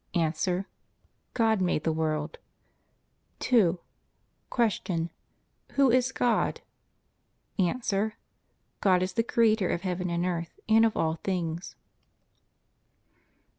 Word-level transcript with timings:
A. 0.15 0.33
God 1.35 1.61
made 1.61 1.83
the 1.83 1.91
world. 1.93 2.39
2. 3.37 3.79
Q. 4.51 5.09
Who 5.73 5.91
is 5.91 6.11
God? 6.11 6.61
A. 7.59 8.11
God 8.81 9.03
is 9.03 9.13
the 9.13 9.21
Creator 9.23 9.69
of 9.69 9.81
heaven 9.81 10.09
and 10.09 10.25
earth, 10.25 10.59
and 10.67 10.87
of 10.87 10.97
all 10.97 11.19
things. 11.23 11.75